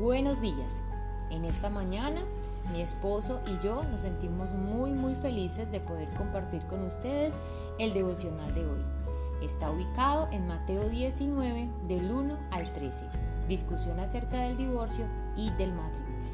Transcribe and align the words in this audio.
Buenos 0.00 0.40
días. 0.40 0.82
En 1.28 1.44
esta 1.44 1.68
mañana 1.68 2.22
mi 2.72 2.80
esposo 2.80 3.42
y 3.46 3.62
yo 3.62 3.82
nos 3.84 4.00
sentimos 4.00 4.50
muy 4.52 4.94
muy 4.94 5.14
felices 5.14 5.70
de 5.72 5.80
poder 5.80 6.08
compartir 6.14 6.62
con 6.68 6.84
ustedes 6.84 7.34
el 7.78 7.92
devocional 7.92 8.54
de 8.54 8.64
hoy. 8.64 8.80
Está 9.42 9.70
ubicado 9.70 10.26
en 10.32 10.48
Mateo 10.48 10.88
19 10.88 11.68
del 11.86 12.10
1 12.10 12.38
al 12.50 12.72
13. 12.72 13.04
Discusión 13.46 14.00
acerca 14.00 14.40
del 14.40 14.56
divorcio 14.56 15.04
y 15.36 15.50
del 15.50 15.74
matrimonio. 15.74 16.30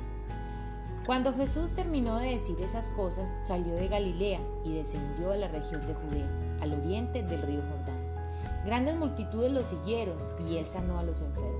Cuando 1.05 1.33
Jesús 1.33 1.73
terminó 1.73 2.19
de 2.19 2.31
decir 2.31 2.61
esas 2.61 2.89
cosas, 2.91 3.37
salió 3.43 3.75
de 3.75 3.89
Galilea 3.89 4.39
y 4.65 4.75
descendió 4.75 5.33
a 5.33 5.37
la 5.37 5.49
región 5.49 5.85
de 5.89 5.95
Judea, 5.95 6.31
al 6.61 6.73
oriente 6.73 7.25
del 7.25 7.43
río 7.43 7.63
Jordán. 7.63 7.99
Grandes 8.65 8.95
multitudes 8.95 9.51
lo 9.51 9.65
siguieron 9.65 10.19
y 10.39 10.59
él 10.59 10.67
sanó 10.67 11.01
a 11.01 11.03
los 11.03 11.21
enfermos. 11.21 11.56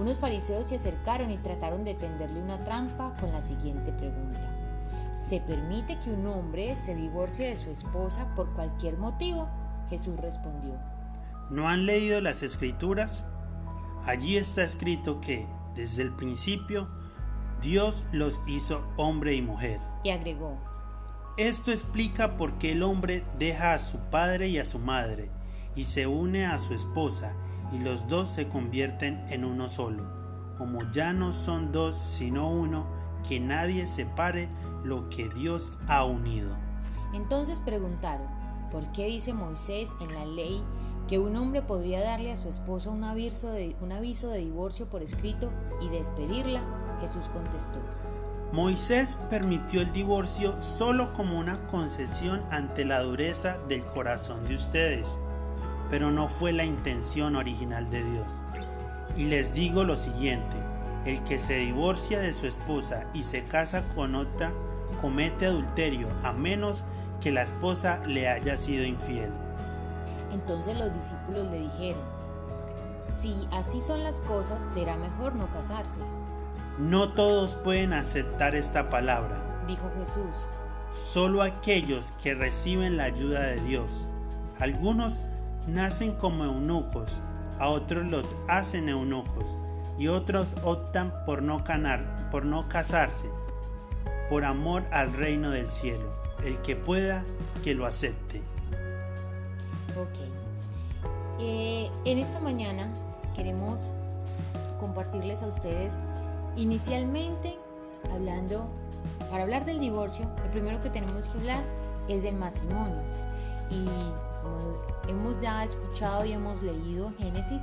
Unos 0.00 0.18
fariseos 0.18 0.66
se 0.66 0.76
acercaron 0.76 1.30
y 1.30 1.36
trataron 1.36 1.84
de 1.84 1.92
tenderle 1.92 2.40
una 2.40 2.58
trampa 2.64 3.14
con 3.20 3.32
la 3.32 3.42
siguiente 3.42 3.92
pregunta. 3.92 4.48
¿Se 5.28 5.40
permite 5.40 5.98
que 5.98 6.10
un 6.10 6.26
hombre 6.26 6.74
se 6.74 6.94
divorcie 6.94 7.50
de 7.50 7.56
su 7.56 7.70
esposa 7.70 8.26
por 8.34 8.50
cualquier 8.54 8.96
motivo? 8.96 9.46
Jesús 9.90 10.16
respondió. 10.16 10.72
¿No 11.50 11.68
han 11.68 11.84
leído 11.84 12.22
las 12.22 12.42
escrituras? 12.42 13.26
Allí 14.06 14.38
está 14.38 14.64
escrito 14.64 15.20
que, 15.20 15.46
desde 15.74 16.02
el 16.02 16.16
principio, 16.16 16.88
Dios 17.60 18.02
los 18.10 18.40
hizo 18.46 18.82
hombre 18.96 19.34
y 19.34 19.42
mujer. 19.42 19.80
Y 20.02 20.10
agregó. 20.10 20.56
Esto 21.36 21.72
explica 21.72 22.38
por 22.38 22.54
qué 22.54 22.72
el 22.72 22.84
hombre 22.84 23.22
deja 23.38 23.74
a 23.74 23.78
su 23.78 23.98
padre 23.98 24.48
y 24.48 24.58
a 24.58 24.64
su 24.64 24.78
madre 24.78 25.28
y 25.76 25.84
se 25.84 26.06
une 26.06 26.46
a 26.46 26.58
su 26.58 26.72
esposa 26.72 27.34
y 27.72 27.78
los 27.78 28.06
dos 28.08 28.30
se 28.30 28.48
convierten 28.48 29.24
en 29.28 29.44
uno 29.44 29.68
solo. 29.68 30.04
Como 30.58 30.90
ya 30.92 31.12
no 31.12 31.32
son 31.32 31.72
dos 31.72 31.96
sino 31.96 32.50
uno, 32.50 32.86
que 33.28 33.40
nadie 33.40 33.86
separe 33.86 34.48
lo 34.84 35.08
que 35.08 35.28
Dios 35.28 35.72
ha 35.86 36.04
unido. 36.04 36.50
Entonces 37.12 37.60
preguntaron, 37.60 38.26
¿por 38.70 38.90
qué 38.92 39.06
dice 39.06 39.32
Moisés 39.32 39.90
en 40.00 40.14
la 40.14 40.24
ley 40.24 40.62
que 41.08 41.18
un 41.18 41.36
hombre 41.36 41.62
podría 41.62 42.02
darle 42.02 42.32
a 42.32 42.36
su 42.36 42.48
esposa 42.48 42.90
un 42.90 43.04
aviso 43.04 43.50
de, 43.50 43.76
un 43.80 43.92
aviso 43.92 44.28
de 44.28 44.38
divorcio 44.38 44.86
por 44.88 45.02
escrito 45.02 45.50
y 45.80 45.88
despedirla? 45.88 46.62
Jesús 47.00 47.26
contestó. 47.32 47.80
Moisés 48.52 49.16
permitió 49.28 49.80
el 49.80 49.92
divorcio 49.92 50.60
solo 50.60 51.12
como 51.12 51.38
una 51.38 51.66
concesión 51.68 52.42
ante 52.50 52.84
la 52.84 53.00
dureza 53.00 53.58
del 53.68 53.84
corazón 53.84 54.44
de 54.46 54.56
ustedes 54.56 55.16
pero 55.90 56.10
no 56.10 56.28
fue 56.28 56.52
la 56.52 56.64
intención 56.64 57.36
original 57.36 57.90
de 57.90 58.04
Dios. 58.04 58.32
Y 59.16 59.24
les 59.24 59.52
digo 59.52 59.84
lo 59.84 59.96
siguiente, 59.96 60.56
el 61.04 61.22
que 61.24 61.38
se 61.38 61.54
divorcia 61.56 62.20
de 62.20 62.32
su 62.32 62.46
esposa 62.46 63.04
y 63.12 63.24
se 63.24 63.44
casa 63.44 63.84
con 63.94 64.14
otra 64.14 64.52
comete 65.00 65.46
adulterio 65.46 66.08
a 66.22 66.32
menos 66.32 66.84
que 67.20 67.32
la 67.32 67.42
esposa 67.42 68.00
le 68.06 68.28
haya 68.28 68.56
sido 68.56 68.84
infiel. 68.84 69.30
Entonces 70.32 70.78
los 70.78 70.94
discípulos 70.94 71.48
le 71.48 71.60
dijeron, 71.60 72.02
si 73.18 73.34
así 73.50 73.80
son 73.80 74.04
las 74.04 74.20
cosas, 74.20 74.62
será 74.72 74.96
mejor 74.96 75.34
no 75.34 75.48
casarse. 75.48 76.00
No 76.78 77.12
todos 77.12 77.54
pueden 77.54 77.92
aceptar 77.92 78.54
esta 78.54 78.88
palabra, 78.88 79.36
dijo 79.66 79.90
Jesús. 79.98 80.46
Solo 81.12 81.42
aquellos 81.42 82.12
que 82.22 82.34
reciben 82.34 82.96
la 82.96 83.04
ayuda 83.04 83.40
de 83.42 83.60
Dios. 83.60 84.06
Algunos 84.58 85.20
nacen 85.72 86.12
como 86.12 86.44
eunucos, 86.44 87.20
a 87.58 87.68
otros 87.68 88.06
los 88.06 88.26
hacen 88.48 88.88
eunucos, 88.88 89.44
y 89.98 90.08
otros 90.08 90.54
optan 90.64 91.12
por 91.26 91.42
no, 91.42 91.62
canar, 91.64 92.28
por 92.30 92.44
no 92.44 92.68
casarse, 92.68 93.28
por 94.28 94.44
amor 94.44 94.84
al 94.90 95.12
reino 95.12 95.50
del 95.50 95.70
cielo. 95.70 96.10
El 96.44 96.58
que 96.62 96.74
pueda, 96.74 97.22
que 97.62 97.74
lo 97.74 97.84
acepte. 97.84 98.40
Ok. 99.98 100.18
Eh, 101.38 101.90
en 102.04 102.18
esta 102.18 102.40
mañana 102.40 102.88
queremos 103.34 103.88
compartirles 104.78 105.42
a 105.42 105.46
ustedes 105.46 105.94
inicialmente 106.56 107.58
hablando, 108.12 108.68
para 109.30 109.44
hablar 109.44 109.64
del 109.64 109.80
divorcio, 109.80 110.24
lo 110.42 110.50
primero 110.50 110.80
que 110.80 110.90
tenemos 110.90 111.28
que 111.28 111.38
hablar 111.38 111.62
es 112.08 112.22
del 112.22 112.36
matrimonio. 112.36 113.00
Y 113.70 113.86
como 114.42 114.80
hemos 115.08 115.40
ya 115.40 115.64
escuchado 115.64 116.24
y 116.24 116.32
hemos 116.32 116.62
leído 116.62 117.08
en 117.08 117.16
Génesis, 117.16 117.62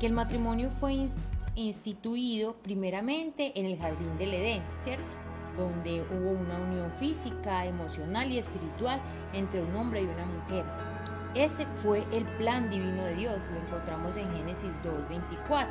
que 0.00 0.06
el 0.06 0.12
matrimonio 0.12 0.70
fue 0.70 1.06
instituido 1.54 2.54
primeramente 2.62 3.58
en 3.58 3.66
el 3.66 3.78
jardín 3.78 4.16
del 4.18 4.34
Edén, 4.34 4.62
¿cierto? 4.80 5.16
Donde 5.56 6.02
hubo 6.02 6.30
una 6.30 6.58
unión 6.58 6.92
física, 6.92 7.66
emocional 7.66 8.30
y 8.30 8.38
espiritual 8.38 9.00
entre 9.32 9.62
un 9.62 9.74
hombre 9.76 10.02
y 10.02 10.06
una 10.06 10.26
mujer. 10.26 10.64
Ese 11.34 11.66
fue 11.66 12.06
el 12.12 12.24
plan 12.38 12.70
divino 12.70 13.04
de 13.04 13.14
Dios, 13.16 13.44
lo 13.52 13.58
encontramos 13.58 14.16
en 14.16 14.30
Génesis 14.32 14.72
2.24. 14.82 15.66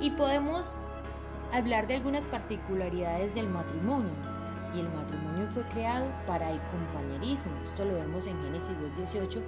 Y 0.00 0.10
podemos 0.10 0.66
hablar 1.52 1.86
de 1.86 1.96
algunas 1.96 2.26
particularidades 2.26 3.34
del 3.34 3.48
matrimonio 3.48 4.33
y 4.72 4.80
el 4.80 4.88
matrimonio 4.90 5.46
fue 5.50 5.62
creado 5.64 6.06
para 6.26 6.50
el 6.50 6.60
compañerismo. 6.62 7.52
Esto 7.64 7.84
lo 7.84 7.94
vemos 7.94 8.26
en 8.26 8.40
Génesis 8.42 8.74
2.18 8.96 9.40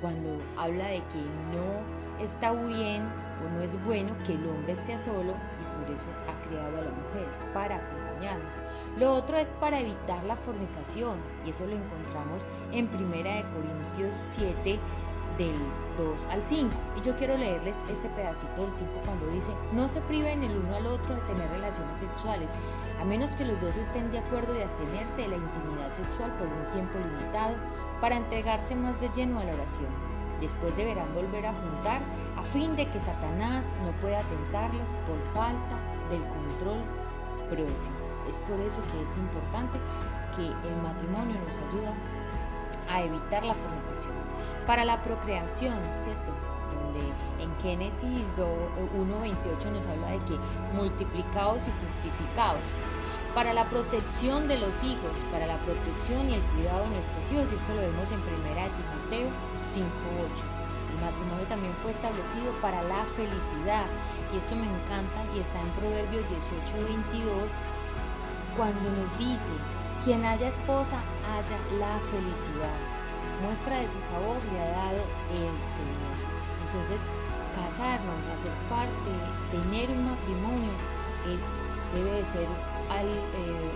cuando 0.00 0.40
habla 0.56 0.86
de 0.86 1.02
que 1.04 1.18
no 1.52 2.22
está 2.22 2.52
bien 2.52 3.08
o 3.44 3.50
no 3.50 3.60
es 3.60 3.82
bueno 3.84 4.16
que 4.26 4.34
el 4.34 4.46
hombre 4.46 4.72
esté 4.72 4.98
solo 4.98 5.32
y 5.32 5.84
por 5.84 5.94
eso 5.94 6.08
ha 6.28 6.48
creado 6.48 6.78
a 6.78 6.82
las 6.82 6.92
mujeres, 6.92 7.28
para 7.54 7.76
acompañarnos. 7.76 8.52
Lo 8.98 9.14
otro 9.14 9.36
es 9.36 9.50
para 9.52 9.80
evitar 9.80 10.22
la 10.24 10.36
fornicación 10.36 11.18
y 11.44 11.50
eso 11.50 11.66
lo 11.66 11.76
encontramos 11.76 12.42
en 12.72 12.88
1 12.88 12.98
Corintios 13.54 14.14
7 14.32 14.78
del 15.38 15.56
2 15.96 16.26
al 16.30 16.42
5. 16.42 16.70
Y 16.96 17.00
yo 17.00 17.16
quiero 17.16 17.36
leerles 17.36 17.78
este 17.88 18.08
pedacito 18.10 18.60
del 18.60 18.72
5 18.72 18.90
cuando 19.04 19.28
dice, 19.28 19.52
no 19.72 19.88
se 19.88 20.00
priven 20.02 20.42
el 20.42 20.56
uno 20.56 20.76
al 20.76 20.86
otro 20.86 21.14
de 21.14 21.20
tener 21.22 21.48
relaciones 21.50 22.00
sexuales, 22.00 22.50
a 23.00 23.04
menos 23.04 23.34
que 23.36 23.44
los 23.44 23.60
dos 23.60 23.76
estén 23.76 24.10
de 24.10 24.18
acuerdo 24.18 24.52
de 24.52 24.64
abstenerse 24.64 25.22
de 25.22 25.28
la 25.28 25.36
intimidad 25.36 25.94
sexual 25.94 26.32
por 26.32 26.48
un 26.48 26.72
tiempo 26.72 26.98
limitado 26.98 27.54
para 28.00 28.16
entregarse 28.16 28.74
más 28.74 29.00
de 29.00 29.08
lleno 29.10 29.40
a 29.40 29.44
la 29.44 29.54
oración. 29.54 29.88
Después 30.40 30.76
deberán 30.76 31.12
volver 31.14 31.46
a 31.46 31.54
juntar 31.54 32.00
a 32.36 32.42
fin 32.42 32.76
de 32.76 32.88
que 32.90 33.00
Satanás 33.00 33.72
no 33.84 33.90
pueda 34.00 34.22
tentarlos 34.22 34.90
por 35.06 35.18
falta 35.34 35.76
del 36.10 36.20
control 36.20 36.82
propio. 37.48 37.98
Es 38.30 38.38
por 38.40 38.60
eso 38.60 38.80
que 38.92 39.02
es 39.02 39.16
importante 39.16 39.78
que 40.36 40.46
el 40.46 40.76
matrimonio 40.82 41.34
nos 41.44 41.58
ayuda 41.58 41.94
a 42.88 43.02
evitar 43.02 43.44
la 43.44 43.54
fornicación. 43.54 44.12
Para 44.66 44.84
la 44.84 45.02
procreación, 45.02 45.78
¿cierto? 45.98 46.32
Donde 46.72 47.00
en 47.42 47.60
Génesis 47.60 48.34
1.28 48.36 49.72
nos 49.72 49.86
habla 49.86 50.08
de 50.08 50.18
que 50.24 50.38
multiplicados 50.74 51.66
y 51.66 51.70
fructificados 51.70 52.62
para 53.34 53.52
la 53.52 53.68
protección 53.68 54.48
de 54.48 54.58
los 54.58 54.82
hijos, 54.82 55.24
para 55.30 55.46
la 55.46 55.58
protección 55.58 56.28
y 56.30 56.34
el 56.34 56.42
cuidado 56.42 56.84
de 56.84 56.90
nuestros 56.90 57.30
hijos. 57.30 57.52
Esto 57.52 57.74
lo 57.74 57.82
vemos 57.82 58.10
en 58.10 58.20
1 58.20 58.28
Timoteo 58.28 59.28
5.8. 59.70 60.58
El 60.90 61.04
matrimonio 61.04 61.46
también 61.46 61.74
fue 61.82 61.92
establecido 61.92 62.52
para 62.60 62.82
la 62.82 63.04
felicidad 63.16 63.86
y 64.34 64.38
esto 64.38 64.56
me 64.56 64.64
encanta 64.64 65.24
y 65.34 65.40
está 65.40 65.60
en 65.60 65.70
Proverbios 65.70 66.24
18.22 66.24 67.52
cuando 68.56 68.90
nos 68.90 69.18
dice, 69.18 69.52
quien 70.04 70.24
haya 70.24 70.48
esposa 70.48 71.00
haya 71.26 71.58
la 71.78 71.98
felicidad. 72.10 72.78
Muestra 73.42 73.80
de 73.80 73.88
su 73.88 73.98
favor 73.98 74.36
le 74.52 74.60
ha 74.60 74.70
dado 74.70 75.02
el 75.32 75.58
Señor. 75.66 76.14
Entonces, 76.66 77.02
casarnos, 77.54 78.26
hacer 78.26 78.52
parte, 78.68 79.10
tener 79.50 79.90
un 79.90 80.04
matrimonio, 80.04 80.72
es, 81.26 81.46
debe 81.94 82.18
de 82.18 82.24
ser 82.24 82.44
eh, 82.44 83.70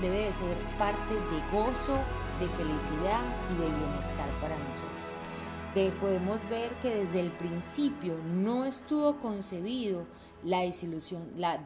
debe 0.00 0.26
de 0.26 0.32
ser 0.32 0.56
parte 0.78 1.14
de 1.14 1.40
gozo, 1.52 1.96
de 2.40 2.48
felicidad 2.48 3.22
y 3.50 3.54
de 3.54 3.68
bienestar 3.68 4.28
para 4.40 4.56
nosotros. 4.58 5.94
podemos 6.00 6.48
ver 6.48 6.72
que 6.82 6.94
desde 6.94 7.20
el 7.20 7.30
principio 7.30 8.16
no 8.34 8.64
estuvo 8.64 9.18
concebido 9.20 10.06
la 10.44 10.60
desilusión, 10.60 11.30
la 11.36 11.58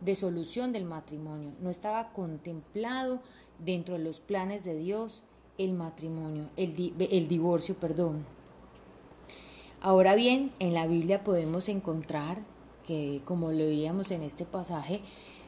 desolución 0.00 0.72
del 0.72 0.84
matrimonio, 0.84 1.52
no 1.60 1.70
estaba 1.70 2.12
contemplado 2.12 3.20
dentro 3.58 3.94
de 3.94 4.04
los 4.04 4.20
planes 4.20 4.64
de 4.64 4.76
Dios 4.76 5.22
el 5.58 5.72
matrimonio, 5.72 6.50
el, 6.56 6.94
el 6.98 7.28
divorcio, 7.28 7.74
perdón. 7.74 8.26
Ahora 9.80 10.14
bien, 10.14 10.50
en 10.58 10.74
la 10.74 10.86
Biblia 10.86 11.24
podemos 11.24 11.68
encontrar 11.68 12.38
que, 12.86 13.22
como 13.24 13.52
lo 13.52 13.58
veíamos 13.58 14.10
en 14.10 14.22
este 14.22 14.44
pasaje, 14.44 15.00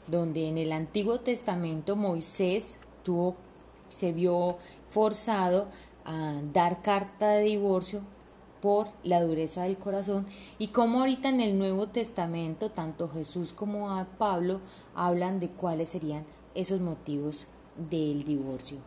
donde 0.06 0.48
en 0.48 0.58
el 0.58 0.72
Antiguo 0.72 1.20
Testamento 1.20 1.96
Moisés 1.96 2.78
tuvo, 3.04 3.36
se 3.90 4.12
vio 4.12 4.58
forzado 4.90 5.68
a 6.04 6.40
dar 6.52 6.82
carta 6.82 7.32
de 7.32 7.44
divorcio 7.44 8.02
por 8.60 8.88
la 9.02 9.20
dureza 9.20 9.62
del 9.64 9.78
corazón 9.78 10.26
y 10.58 10.68
como 10.68 11.00
ahorita 11.00 11.28
en 11.28 11.40
el 11.40 11.58
Nuevo 11.58 11.88
Testamento 11.88 12.70
tanto 12.70 13.08
Jesús 13.08 13.52
como 13.52 14.06
Pablo 14.18 14.60
hablan 14.94 15.40
de 15.40 15.50
cuáles 15.50 15.90
serían 15.90 16.24
esos 16.54 16.80
motivos 16.80 17.46
del 17.76 18.24
divorcio. 18.24 18.78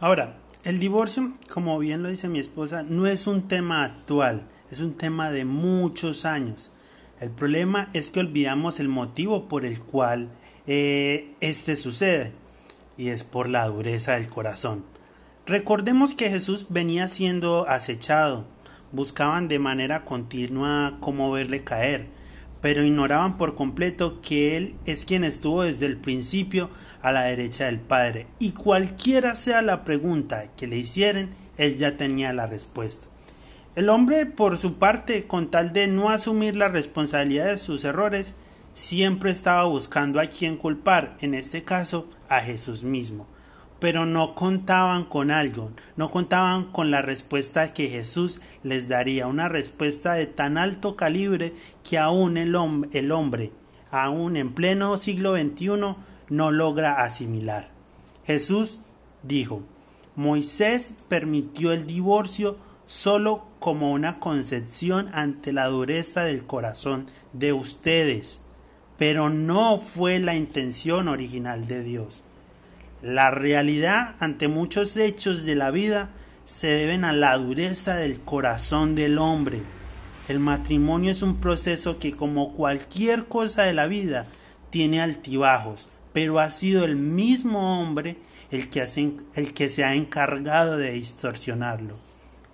Ahora, 0.00 0.36
el 0.64 0.80
divorcio, 0.80 1.34
como 1.52 1.78
bien 1.78 2.02
lo 2.02 2.08
dice 2.08 2.28
mi 2.28 2.38
esposa, 2.38 2.82
no 2.82 3.06
es 3.06 3.26
un 3.26 3.48
tema 3.48 3.84
actual, 3.84 4.48
es 4.70 4.80
un 4.80 4.94
tema 4.94 5.30
de 5.30 5.44
muchos 5.44 6.24
años. 6.24 6.70
El 7.20 7.30
problema 7.30 7.90
es 7.92 8.10
que 8.10 8.20
olvidamos 8.20 8.80
el 8.80 8.88
motivo 8.88 9.48
por 9.48 9.64
el 9.64 9.80
cual 9.80 10.30
eh, 10.66 11.34
este 11.40 11.76
sucede, 11.76 12.32
y 12.96 13.08
es 13.08 13.24
por 13.24 13.48
la 13.48 13.66
dureza 13.66 14.14
del 14.14 14.28
corazón. 14.28 14.84
Recordemos 15.46 16.14
que 16.14 16.30
Jesús 16.30 16.68
venía 16.70 17.06
siendo 17.10 17.68
acechado, 17.68 18.46
buscaban 18.92 19.46
de 19.46 19.58
manera 19.58 20.06
continua 20.06 20.96
cómo 21.00 21.30
verle 21.30 21.62
caer, 21.62 22.06
pero 22.62 22.82
ignoraban 22.82 23.36
por 23.36 23.54
completo 23.54 24.22
que 24.22 24.56
Él 24.56 24.74
es 24.86 25.04
quien 25.04 25.22
estuvo 25.22 25.64
desde 25.64 25.84
el 25.84 25.98
principio 25.98 26.70
a 27.02 27.12
la 27.12 27.24
derecha 27.24 27.66
del 27.66 27.78
Padre, 27.78 28.26
y 28.38 28.52
cualquiera 28.52 29.34
sea 29.34 29.60
la 29.60 29.84
pregunta 29.84 30.46
que 30.56 30.66
le 30.66 30.78
hicieren, 30.78 31.34
Él 31.58 31.76
ya 31.76 31.98
tenía 31.98 32.32
la 32.32 32.46
respuesta. 32.46 33.06
El 33.76 33.90
hombre, 33.90 34.24
por 34.24 34.56
su 34.56 34.76
parte, 34.78 35.26
con 35.26 35.50
tal 35.50 35.74
de 35.74 35.88
no 35.88 36.08
asumir 36.08 36.56
la 36.56 36.68
responsabilidad 36.68 37.48
de 37.48 37.58
sus 37.58 37.84
errores, 37.84 38.34
siempre 38.72 39.30
estaba 39.30 39.64
buscando 39.64 40.20
a 40.20 40.28
quien 40.28 40.56
culpar, 40.56 41.18
en 41.20 41.34
este 41.34 41.64
caso 41.64 42.08
a 42.30 42.40
Jesús 42.40 42.82
mismo 42.82 43.26
pero 43.84 44.06
no 44.06 44.34
contaban 44.34 45.04
con 45.04 45.30
algo, 45.30 45.70
no 45.96 46.10
contaban 46.10 46.64
con 46.72 46.90
la 46.90 47.02
respuesta 47.02 47.74
que 47.74 47.90
Jesús 47.90 48.40
les 48.62 48.88
daría, 48.88 49.26
una 49.26 49.50
respuesta 49.50 50.14
de 50.14 50.24
tan 50.26 50.56
alto 50.56 50.96
calibre 50.96 51.52
que 51.86 51.98
aún 51.98 52.38
el, 52.38 52.54
hombre, 52.54 53.52
aún 53.90 54.38
en 54.38 54.54
pleno 54.54 54.96
siglo 54.96 55.36
XXI, 55.36 55.96
no 56.30 56.50
logra 56.50 57.04
asimilar. 57.04 57.68
Jesús 58.26 58.80
dijo, 59.22 59.60
Moisés 60.16 60.96
permitió 61.08 61.70
el 61.72 61.86
divorcio 61.86 62.56
solo 62.86 63.44
como 63.58 63.92
una 63.92 64.18
concepción 64.18 65.10
ante 65.12 65.52
la 65.52 65.66
dureza 65.66 66.24
del 66.24 66.46
corazón 66.46 67.04
de 67.34 67.52
ustedes, 67.52 68.40
pero 68.96 69.28
no 69.28 69.76
fue 69.76 70.20
la 70.20 70.36
intención 70.36 71.08
original 71.08 71.66
de 71.66 71.82
Dios. 71.82 72.23
La 73.04 73.30
realidad 73.30 74.14
ante 74.18 74.48
muchos 74.48 74.96
hechos 74.96 75.44
de 75.44 75.54
la 75.54 75.70
vida 75.70 76.08
se 76.46 76.68
deben 76.68 77.04
a 77.04 77.12
la 77.12 77.36
dureza 77.36 77.96
del 77.96 78.20
corazón 78.20 78.94
del 78.94 79.18
hombre. 79.18 79.60
El 80.26 80.38
matrimonio 80.38 81.10
es 81.10 81.20
un 81.20 81.38
proceso 81.38 81.98
que 81.98 82.12
como 82.12 82.54
cualquier 82.54 83.26
cosa 83.26 83.64
de 83.64 83.74
la 83.74 83.88
vida 83.88 84.24
tiene 84.70 85.02
altibajos, 85.02 85.90
pero 86.14 86.40
ha 86.40 86.48
sido 86.48 86.86
el 86.86 86.96
mismo 86.96 87.78
hombre 87.78 88.16
el 88.50 88.70
que, 88.70 88.82
el 89.34 89.52
que 89.52 89.68
se 89.68 89.84
ha 89.84 89.94
encargado 89.94 90.78
de 90.78 90.92
distorsionarlo. 90.92 91.96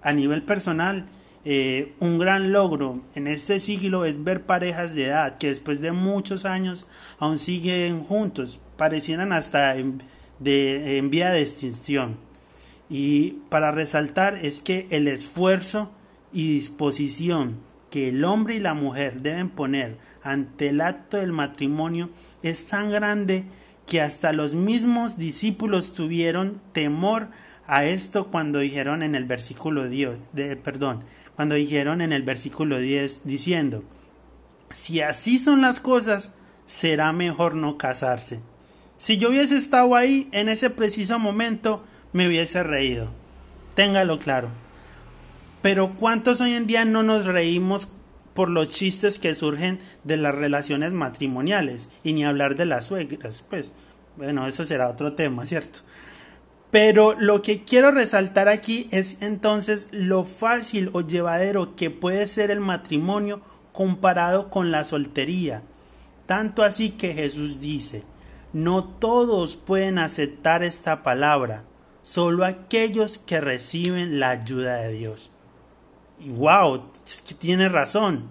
A 0.03 0.13
nivel 0.13 0.43
personal, 0.43 1.07
eh, 1.45 1.95
un 2.01 2.19
gran 2.19 2.51
logro 2.51 3.03
en 3.15 3.29
este 3.29 3.61
siglo 3.61 4.05
es 4.05 4.25
ver 4.25 4.43
parejas 4.43 4.97
de 4.97 5.07
edad 5.07 5.39
que 5.39 5.47
después 5.47 5.81
de 5.81 5.93
muchos 5.93 6.45
años 6.45 6.89
aún 7.21 7.39
siguen 7.39 8.03
juntos, 8.03 8.59
parecieran 8.77 9.33
hasta 9.33 9.77
de, 10.41 10.99
en 10.99 11.11
vía 11.11 11.31
de 11.31 11.43
extinción. 11.43 12.17
Y 12.89 13.39
para 13.49 13.71
resaltar 13.71 14.45
es 14.45 14.59
que 14.59 14.89
el 14.91 15.07
esfuerzo 15.07 15.93
y 16.33 16.55
disposición 16.55 17.59
que 17.91 18.09
el 18.09 18.25
hombre 18.25 18.55
y 18.55 18.61
la 18.61 18.75
mujer 18.75 19.21
deben 19.21 19.49
poner 19.49 19.97
ante 20.23 20.69
el 20.69 20.81
acto 20.81 21.17
del 21.17 21.33
matrimonio 21.33 22.11
es 22.43 22.67
tan 22.67 22.91
grande 22.91 23.45
que 23.87 24.01
hasta 24.01 24.33
los 24.33 24.55
mismos 24.55 25.19
discípulos 25.19 25.93
tuvieron 25.93 26.61
temor 26.73 27.29
a 27.67 27.85
esto 27.85 28.29
cuando 28.29 28.61
dijeron 28.61 29.03
en 29.03 29.15
el 29.15 29.25
versículo 29.25 29.89
10, 29.89 30.19
de, 30.33 30.57
perdón, 30.57 31.05
cuando 31.37 31.55
dijeron 31.55 32.01
en 32.01 32.13
el 32.13 32.23
versículo 32.23 32.79
10 32.79 33.23
diciendo, 33.25 33.83
si 34.71 35.01
así 35.01 35.39
son 35.39 35.63
las 35.63 35.81
cosas, 35.81 36.33
será 36.67 37.13
mejor 37.13 37.57
no 37.57 37.77
casarse. 37.79 38.41
Si 39.01 39.17
yo 39.17 39.31
hubiese 39.31 39.57
estado 39.57 39.97
ahí 39.97 40.29
en 40.31 40.51
ese 40.51 40.69
preciso 40.69 41.19
momento, 41.19 41.83
me 42.13 42.29
hubiese 42.29 42.63
reído. 42.63 43.09
Téngalo 43.75 44.19
claro. 44.19 44.49
Pero 45.63 45.95
¿cuántos 45.95 46.43
hoy 46.43 46.53
en 46.53 46.67
día 46.67 46.85
no 46.85 47.03
nos 47.03 47.25
reímos 47.25 47.89
por 48.35 48.51
los 48.51 48.69
chistes 48.69 49.19
que 49.19 49.33
surgen 49.33 49.79
de 50.05 50.19
las 50.19 50.35
relaciones 50.35 50.93
matrimoniales? 50.93 51.89
Y 52.05 52.13
ni 52.13 52.27
hablar 52.27 52.57
de 52.57 52.67
las 52.67 52.85
suegras. 52.85 53.43
Pues, 53.49 53.73
bueno, 54.19 54.47
eso 54.47 54.67
será 54.67 54.91
otro 54.91 55.15
tema, 55.15 55.47
¿cierto? 55.47 55.79
Pero 56.71 57.19
lo 57.19 57.41
que 57.41 57.65
quiero 57.65 57.93
resaltar 57.93 58.49
aquí 58.49 58.87
es 58.91 59.17
entonces 59.23 59.89
lo 59.93 60.25
fácil 60.25 60.91
o 60.93 61.01
llevadero 61.01 61.75
que 61.75 61.89
puede 61.89 62.27
ser 62.27 62.51
el 62.51 62.61
matrimonio 62.61 63.41
comparado 63.73 64.51
con 64.51 64.71
la 64.71 64.85
soltería. 64.85 65.63
Tanto 66.27 66.63
así 66.63 66.91
que 66.91 67.15
Jesús 67.15 67.61
dice, 67.61 68.03
no 68.53 68.85
todos 68.85 69.57
pueden 69.57 69.99
aceptar 69.99 70.63
esta 70.63 71.03
palabra, 71.03 71.65
solo 72.03 72.45
aquellos 72.45 73.19
que 73.19 73.41
reciben 73.41 74.19
la 74.19 74.31
ayuda 74.31 74.79
de 74.79 74.93
Dios. 74.93 75.31
Y 76.19 76.31
wow, 76.31 76.83
tiene 77.39 77.69
razón. 77.69 78.25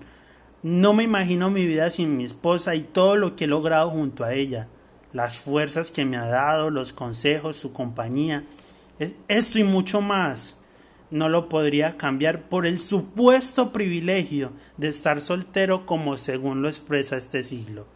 No 0.62 0.94
me 0.94 1.04
imagino 1.04 1.50
mi 1.50 1.66
vida 1.66 1.90
sin 1.90 2.18
mi 2.18 2.26
esposa 2.26 2.76
y 2.76 2.82
todo 2.82 3.16
lo 3.16 3.36
que 3.36 3.46
he 3.46 3.48
logrado 3.48 3.90
junto 3.90 4.26
a 4.26 4.34
ella, 4.34 4.68
las 5.14 5.38
fuerzas 5.38 5.90
que 5.90 6.04
me 6.04 6.18
ha 6.18 6.26
dado, 6.26 6.70
los 6.70 6.92
consejos, 6.92 7.56
su 7.56 7.72
compañía, 7.72 8.44
esto 9.28 9.58
y 9.58 9.64
mucho 9.64 10.02
más. 10.02 10.58
No 11.12 11.30
lo 11.30 11.50
podría 11.50 11.98
cambiar 11.98 12.50
por 12.50 12.68
el 12.68 12.78
supuesto 12.78 13.72
privilegio 13.72 14.52
de 14.78 14.90
estar 14.90 15.22
soltero 15.22 15.86
como 15.86 16.18
según 16.18 16.62
lo 16.62 16.68
expresa 16.68 17.18
este 17.18 17.42
siglo. 17.42 17.88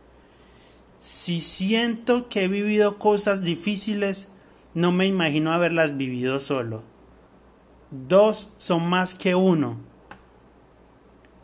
Si 1.03 1.41
siento 1.41 2.29
que 2.29 2.45
he 2.45 2.47
vivido 2.47 2.97
cosas 2.97 3.41
difíciles, 3.41 4.29
no 4.73 4.93
me 4.93 5.05
imagino 5.05 5.51
haberlas 5.51 5.97
vivido 5.97 6.39
solo. 6.39 6.81
Dos 7.91 8.47
son 8.57 8.87
más 8.87 9.13
que 9.13 9.35
uno. 9.35 9.75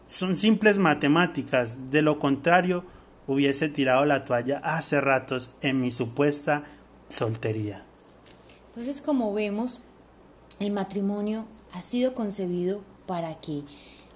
Son 0.07 0.37
simples 0.37 0.77
matemáticas, 0.77 1.91
de 1.91 2.01
lo 2.01 2.19
contrario 2.19 2.85
hubiese 3.27 3.67
tirado 3.67 4.05
la 4.05 4.23
toalla 4.23 4.61
hace 4.63 5.01
ratos 5.01 5.49
en 5.59 5.81
mi 5.81 5.91
supuesta 5.91 6.63
soltería. 7.09 7.83
Entonces, 8.69 9.01
como 9.01 9.33
vemos, 9.33 9.81
el 10.61 10.71
matrimonio 10.71 11.43
ha 11.73 11.81
sido 11.81 12.13
concebido 12.13 12.79
para 13.05 13.35
que 13.41 13.63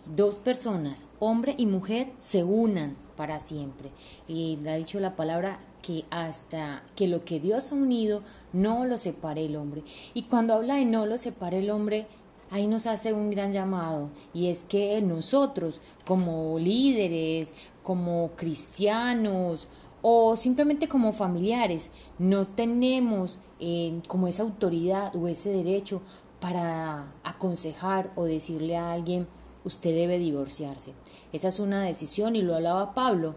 dos 0.06 0.38
personas, 0.38 1.03
hombre 1.20 1.53
y 1.58 1.65
mujer, 1.65 2.13
se 2.18 2.46
unan 2.46 2.96
para 3.15 3.39
siempre. 3.39 3.89
Y 4.27 4.58
ha 4.67 4.75
dicho 4.75 5.00
la 5.00 5.15
palabra 5.15 5.60
que 5.82 6.05
hasta 6.10 6.84
que 6.96 7.08
lo 7.08 7.25
que 7.25 7.39
Dios 7.39 7.72
ha 7.72 7.75
unido 7.75 8.22
no 8.53 8.86
lo 8.86 8.98
separe 8.98 9.46
el 9.46 9.55
hombre. 9.55 9.84
Y 10.13 10.24
cuando 10.24 10.53
habla 10.53 10.75
de 10.75 10.86
no 10.86 11.05
lo 11.05 11.17
separe 11.17 11.60
el 11.60 11.70
hombre, 11.70 12.08
ahí 12.53 12.67
nos 12.67 12.86
hace 12.86 13.13
un 13.13 13.32
gran 13.32 13.51
llamado 13.51 14.10
y 14.32 14.48
es 14.50 14.63
que 14.63 15.01
nosotros 15.01 15.82
como 16.05 16.60
líderes, 16.60 17.51
como 17.82 18.32
cristianos 18.36 19.67
o 20.03 20.36
simplemente 20.36 20.88
como 20.88 21.13
familiares 21.13 21.89
no 22.20 22.46
tenemos 22.46 23.39
eh, 23.60 24.00
como 24.08 24.27
esa 24.27 24.43
autoridad 24.43 25.15
o 25.15 25.27
ese 25.27 25.50
derecho 25.50 26.03
para 26.39 27.12
aconsejar 27.24 28.12
o 28.15 28.25
decirle 28.25 28.77
a 28.77 28.91
alguien 28.93 29.27
usted 29.65 29.93
debe 29.93 30.20
divorciarse. 30.20 30.93
Esa 31.32 31.48
es 31.48 31.60
una 31.60 31.84
decisión 31.84 32.36
y 32.36 32.41
lo 32.41 32.55
hablaba 32.55 32.93
Pablo, 32.93 33.36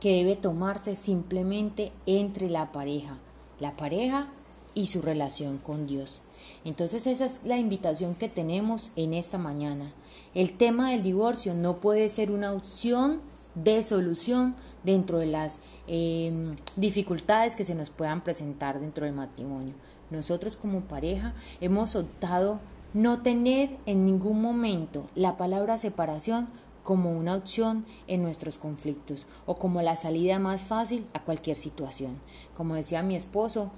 que 0.00 0.16
debe 0.16 0.36
tomarse 0.36 0.94
simplemente 0.94 1.92
entre 2.06 2.50
la 2.50 2.72
pareja, 2.72 3.18
la 3.60 3.76
pareja 3.76 4.28
y 4.74 4.88
su 4.88 5.02
relación 5.02 5.58
con 5.58 5.86
Dios. 5.86 6.20
Entonces 6.64 7.06
esa 7.06 7.24
es 7.24 7.42
la 7.44 7.56
invitación 7.56 8.14
que 8.14 8.28
tenemos 8.28 8.90
en 8.96 9.14
esta 9.14 9.38
mañana. 9.38 9.92
El 10.34 10.56
tema 10.56 10.90
del 10.90 11.02
divorcio 11.02 11.54
no 11.54 11.76
puede 11.76 12.08
ser 12.08 12.30
una 12.30 12.52
opción 12.52 13.20
de 13.54 13.82
solución 13.82 14.54
dentro 14.84 15.18
de 15.18 15.26
las 15.26 15.58
em, 15.86 16.56
dificultades 16.76 17.56
que 17.56 17.64
se 17.64 17.74
nos 17.74 17.90
puedan 17.90 18.22
presentar 18.22 18.80
dentro 18.80 19.06
del 19.06 19.14
matrimonio. 19.14 19.74
Nosotros 20.10 20.56
como 20.56 20.82
pareja 20.82 21.34
hemos 21.60 21.96
optado 21.96 22.60
no 22.96 23.20
tener 23.20 23.76
en 23.84 24.06
ningún 24.06 24.40
momento 24.40 25.06
la 25.14 25.36
palabra 25.36 25.76
separación 25.76 26.48
como 26.82 27.12
una 27.12 27.34
opción 27.34 27.84
en 28.06 28.22
nuestros 28.22 28.56
conflictos 28.56 29.26
o 29.44 29.56
como 29.56 29.82
la 29.82 29.96
salida 29.96 30.38
más 30.38 30.62
fácil 30.62 31.04
a 31.12 31.22
cualquier 31.22 31.58
situación. 31.58 32.16
Como 32.56 32.74
decía 32.74 33.02
mi 33.02 33.14
esposo, 33.14 33.70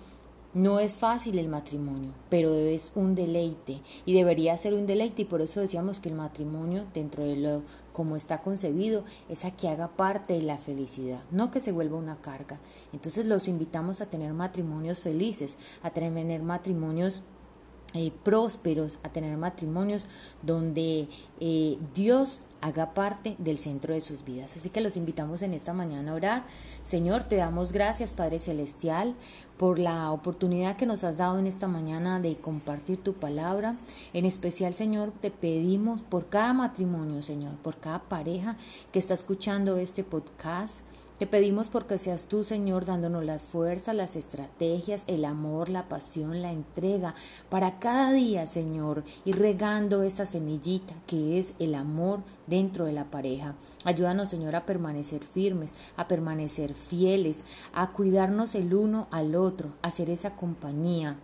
No 0.54 0.80
es 0.80 0.96
fácil 0.96 1.38
el 1.38 1.46
matrimonio, 1.46 2.12
pero 2.30 2.54
es 2.54 2.92
un 2.94 3.14
deleite 3.14 3.82
y 4.06 4.14
debería 4.14 4.56
ser 4.56 4.72
un 4.72 4.86
deleite 4.86 5.22
y 5.22 5.24
por 5.26 5.42
eso 5.42 5.60
decíamos 5.60 6.00
que 6.00 6.08
el 6.08 6.14
matrimonio 6.14 6.86
dentro 6.94 7.22
de 7.24 7.36
lo 7.36 7.62
como 7.92 8.16
está 8.16 8.40
concebido 8.40 9.04
es 9.28 9.44
a 9.44 9.50
que 9.50 9.68
haga 9.68 9.88
parte 9.88 10.32
de 10.34 10.42
la 10.42 10.56
felicidad, 10.56 11.20
no 11.30 11.50
que 11.50 11.60
se 11.60 11.70
vuelva 11.70 11.98
una 11.98 12.16
carga. 12.22 12.60
Entonces 12.94 13.26
los 13.26 13.46
invitamos 13.46 14.00
a 14.00 14.06
tener 14.06 14.32
matrimonios 14.32 15.00
felices, 15.00 15.58
a 15.82 15.90
tener 15.90 16.42
matrimonios 16.42 17.22
eh, 17.94 18.12
prósperos, 18.22 18.98
a 19.02 19.08
tener 19.08 19.36
matrimonios 19.36 20.06
donde 20.42 21.08
eh, 21.40 21.78
Dios 21.94 22.40
haga 22.60 22.92
parte 22.92 23.36
del 23.38 23.58
centro 23.58 23.94
de 23.94 24.00
sus 24.00 24.24
vidas. 24.24 24.56
Así 24.56 24.70
que 24.70 24.80
los 24.80 24.96
invitamos 24.96 25.42
en 25.42 25.54
esta 25.54 25.72
mañana 25.72 26.12
a 26.12 26.14
orar. 26.14 26.44
Señor, 26.84 27.24
te 27.24 27.36
damos 27.36 27.72
gracias, 27.72 28.12
Padre 28.12 28.38
Celestial, 28.38 29.14
por 29.56 29.78
la 29.78 30.10
oportunidad 30.10 30.76
que 30.76 30.86
nos 30.86 31.04
has 31.04 31.16
dado 31.16 31.38
en 31.38 31.46
esta 31.46 31.68
mañana 31.68 32.20
de 32.20 32.36
compartir 32.36 33.02
tu 33.02 33.14
palabra. 33.14 33.76
En 34.12 34.24
especial, 34.24 34.74
Señor, 34.74 35.12
te 35.20 35.30
pedimos 35.30 36.02
por 36.02 36.28
cada 36.28 36.52
matrimonio, 36.52 37.22
Señor, 37.22 37.54
por 37.56 37.78
cada 37.78 38.00
pareja 38.00 38.56
que 38.92 38.98
está 38.98 39.14
escuchando 39.14 39.76
este 39.76 40.02
podcast. 40.02 40.80
Te 41.18 41.26
pedimos 41.26 41.68
porque 41.68 41.98
seas 41.98 42.26
tú, 42.26 42.44
Señor, 42.44 42.84
dándonos 42.84 43.24
las 43.24 43.42
fuerzas, 43.42 43.96
las 43.96 44.14
estrategias, 44.14 45.02
el 45.08 45.24
amor, 45.24 45.68
la 45.68 45.88
pasión, 45.88 46.42
la 46.42 46.52
entrega 46.52 47.16
para 47.48 47.80
cada 47.80 48.12
día, 48.12 48.46
Señor, 48.46 49.02
y 49.24 49.32
regando 49.32 50.04
esa 50.04 50.26
semillita 50.26 50.94
que 51.08 51.40
es 51.40 51.54
el 51.58 51.74
amor 51.74 52.20
dentro 52.46 52.84
de 52.84 52.92
la 52.92 53.10
pareja. 53.10 53.56
Ayúdanos, 53.84 54.28
Señor, 54.28 54.54
a 54.54 54.64
permanecer 54.64 55.24
firmes, 55.24 55.74
a 55.96 56.06
permanecer 56.06 56.74
fieles, 56.74 57.42
a 57.72 57.90
cuidarnos 57.90 58.54
el 58.54 58.72
uno 58.72 59.08
al 59.10 59.34
otro, 59.34 59.70
a 59.82 59.90
ser 59.90 60.10
esa 60.10 60.36
compañía 60.36 61.16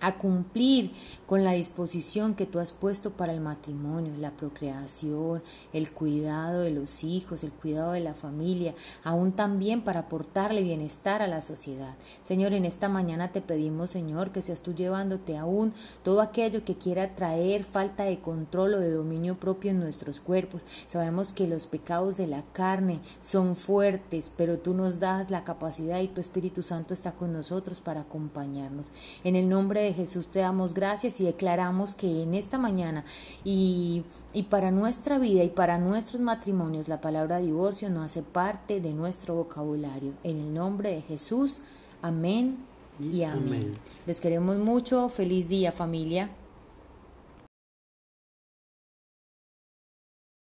a 0.00 0.16
cumplir 0.16 0.92
con 1.26 1.44
la 1.44 1.52
disposición 1.52 2.34
que 2.34 2.46
tú 2.46 2.58
has 2.58 2.72
puesto 2.72 3.10
para 3.10 3.32
el 3.32 3.40
matrimonio, 3.40 4.12
la 4.18 4.32
procreación, 4.32 5.42
el 5.72 5.92
cuidado 5.92 6.60
de 6.60 6.70
los 6.70 7.04
hijos, 7.04 7.42
el 7.44 7.52
cuidado 7.52 7.92
de 7.92 8.00
la 8.00 8.14
familia, 8.14 8.74
aún 9.02 9.32
también 9.32 9.82
para 9.82 10.00
aportarle 10.00 10.62
bienestar 10.62 11.22
a 11.22 11.26
la 11.26 11.42
sociedad. 11.42 11.94
Señor, 12.24 12.52
en 12.52 12.64
esta 12.64 12.88
mañana 12.88 13.32
te 13.32 13.40
pedimos, 13.40 13.90
Señor, 13.90 14.30
que 14.30 14.42
seas 14.42 14.60
tú 14.60 14.74
llevándote 14.74 15.38
aún 15.38 15.72
todo 16.02 16.20
aquello 16.20 16.64
que 16.64 16.76
quiera 16.76 17.14
traer 17.14 17.64
falta 17.64 18.04
de 18.04 18.18
control 18.18 18.74
o 18.74 18.80
de 18.80 18.90
dominio 18.90 19.36
propio 19.36 19.70
en 19.70 19.80
nuestros 19.80 20.20
cuerpos. 20.20 20.62
Sabemos 20.88 21.32
que 21.32 21.48
los 21.48 21.66
pecados 21.66 22.16
de 22.16 22.26
la 22.26 22.42
carne 22.52 23.00
son 23.22 23.56
fuertes, 23.56 24.30
pero 24.36 24.58
tú 24.58 24.74
nos 24.74 24.98
das 24.98 25.30
la 25.30 25.44
capacidad 25.44 26.00
y 26.00 26.08
tu 26.08 26.20
Espíritu 26.20 26.62
Santo 26.62 26.94
está 26.94 27.12
con 27.12 27.32
nosotros 27.32 27.80
para 27.80 28.02
acompañarnos. 28.02 28.92
En 29.22 29.36
el 29.36 29.48
nombre 29.48 29.80
de 29.80 29.83
Jesús 29.92 30.28
te 30.28 30.38
damos 30.38 30.72
gracias 30.72 31.20
y 31.20 31.24
declaramos 31.24 31.94
que 31.94 32.22
en 32.22 32.34
esta 32.34 32.58
mañana 32.58 33.04
y, 33.44 34.04
y 34.32 34.44
para 34.44 34.70
nuestra 34.70 35.18
vida 35.18 35.44
y 35.44 35.48
para 35.48 35.78
nuestros 35.78 36.20
matrimonios 36.22 36.88
la 36.88 37.00
palabra 37.00 37.38
divorcio 37.38 37.90
no 37.90 38.02
hace 38.02 38.22
parte 38.22 38.80
de 38.80 38.92
nuestro 38.94 39.34
vocabulario. 39.34 40.12
En 40.22 40.38
el 40.38 40.54
nombre 40.54 40.90
de 40.90 41.02
Jesús, 41.02 41.60
amén 42.02 42.56
y 43.00 43.24
amén. 43.24 43.74
Les 44.06 44.20
queremos 44.20 44.56
mucho. 44.58 45.08
Feliz 45.08 45.48
día 45.48 45.72
familia. 45.72 46.30